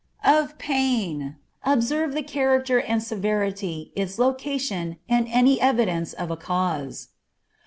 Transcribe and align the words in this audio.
Of 0.25 0.57
pain. 0.57 1.35
Observe 1.63 2.13
the 2.15 2.23
character 2.23 2.79
and 2.81 3.03
severity, 3.03 3.91
its 3.95 4.17
location, 4.17 4.97
and 5.07 5.27
any 5.29 5.61
evidence 5.61 6.13
of 6.13 6.31
a 6.31 6.35
cause. 6.37 7.09